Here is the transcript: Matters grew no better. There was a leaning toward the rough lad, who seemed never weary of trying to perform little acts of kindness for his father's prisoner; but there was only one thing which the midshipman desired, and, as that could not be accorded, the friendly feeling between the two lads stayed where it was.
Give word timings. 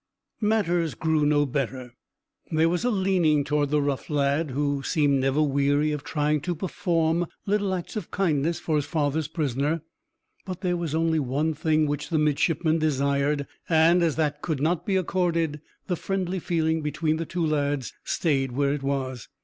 Matters 0.41 0.95
grew 0.95 1.27
no 1.27 1.45
better. 1.45 1.93
There 2.51 2.69
was 2.69 2.83
a 2.83 2.89
leaning 2.89 3.43
toward 3.43 3.69
the 3.69 3.83
rough 3.83 4.09
lad, 4.09 4.49
who 4.49 4.81
seemed 4.81 5.19
never 5.19 5.43
weary 5.43 5.91
of 5.91 6.03
trying 6.03 6.41
to 6.41 6.55
perform 6.55 7.27
little 7.45 7.71
acts 7.71 7.95
of 7.95 8.09
kindness 8.09 8.59
for 8.59 8.77
his 8.77 8.85
father's 8.85 9.27
prisoner; 9.27 9.81
but 10.43 10.61
there 10.61 10.75
was 10.75 10.95
only 10.95 11.19
one 11.19 11.53
thing 11.53 11.85
which 11.85 12.09
the 12.09 12.17
midshipman 12.17 12.79
desired, 12.79 13.45
and, 13.69 14.01
as 14.01 14.15
that 14.15 14.41
could 14.41 14.59
not 14.59 14.87
be 14.87 14.95
accorded, 14.95 15.61
the 15.85 15.95
friendly 15.95 16.39
feeling 16.39 16.81
between 16.81 17.17
the 17.17 17.25
two 17.27 17.45
lads 17.45 17.93
stayed 18.03 18.53
where 18.53 18.73
it 18.73 18.81
was. 18.81 19.27